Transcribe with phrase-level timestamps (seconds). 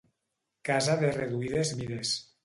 [0.69, 2.15] Casa de reduïdes mides.